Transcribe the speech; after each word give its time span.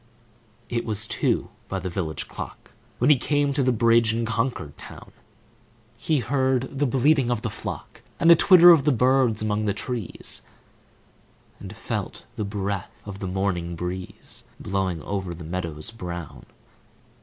It 0.67 0.83
was 0.83 1.05
two 1.05 1.49
by 1.69 1.77
the 1.77 1.87
village 1.87 2.27
clock, 2.27 2.71
When 2.97 3.11
he 3.11 3.17
came 3.17 3.53
to 3.53 3.61
the 3.61 3.71
bridge 3.71 4.15
in 4.15 4.25
Concord 4.25 4.75
town. 4.75 5.11
He 5.95 6.17
heard 6.21 6.79
the 6.79 6.87
bleating 6.87 7.29
of 7.29 7.43
the 7.43 7.51
flock, 7.51 8.01
And 8.19 8.27
the 8.27 8.35
twitter 8.35 8.71
of 8.71 8.83
birds 8.97 9.43
among 9.43 9.65
the 9.65 9.75
trees, 9.75 10.41
And 11.59 11.75
felt 11.77 12.25
the 12.35 12.43
breath 12.43 12.89
of 13.05 13.19
the 13.19 13.27
morning 13.27 13.75
breeze 13.75 14.43
Blowing 14.59 15.03
over 15.03 15.35
the 15.35 15.43
meadows 15.43 15.91
brown. 15.91 16.47